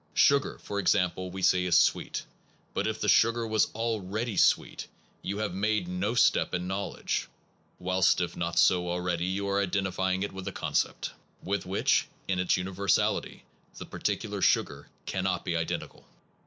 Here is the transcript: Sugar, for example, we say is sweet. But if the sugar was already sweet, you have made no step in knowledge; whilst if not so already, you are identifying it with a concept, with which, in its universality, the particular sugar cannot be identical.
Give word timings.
Sugar, 0.15 0.57
for 0.57 0.79
example, 0.79 1.29
we 1.29 1.43
say 1.43 1.63
is 1.63 1.77
sweet. 1.77 2.25
But 2.73 2.87
if 2.87 2.99
the 2.99 3.07
sugar 3.07 3.45
was 3.45 3.69
already 3.75 4.35
sweet, 4.35 4.87
you 5.21 5.37
have 5.37 5.53
made 5.53 5.87
no 5.87 6.15
step 6.15 6.55
in 6.55 6.65
knowledge; 6.67 7.27
whilst 7.77 8.19
if 8.19 8.35
not 8.35 8.57
so 8.57 8.89
already, 8.89 9.25
you 9.27 9.47
are 9.47 9.61
identifying 9.61 10.23
it 10.23 10.31
with 10.33 10.47
a 10.47 10.51
concept, 10.51 11.11
with 11.43 11.67
which, 11.67 12.07
in 12.27 12.39
its 12.39 12.57
universality, 12.57 13.43
the 13.77 13.85
particular 13.85 14.41
sugar 14.41 14.87
cannot 15.05 15.45
be 15.45 15.55
identical. 15.55 16.03